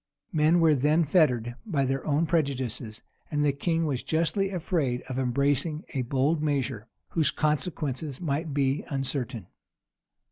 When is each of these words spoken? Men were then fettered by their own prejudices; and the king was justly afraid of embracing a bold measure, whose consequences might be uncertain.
Men 0.33 0.59
were 0.61 0.73
then 0.73 1.03
fettered 1.05 1.53
by 1.63 1.85
their 1.85 2.03
own 2.07 2.25
prejudices; 2.25 3.03
and 3.29 3.45
the 3.45 3.51
king 3.51 3.85
was 3.85 4.01
justly 4.01 4.49
afraid 4.49 5.03
of 5.03 5.19
embracing 5.19 5.83
a 5.89 6.01
bold 6.01 6.41
measure, 6.41 6.87
whose 7.09 7.29
consequences 7.29 8.19
might 8.19 8.51
be 8.51 8.83
uncertain. 8.87 9.45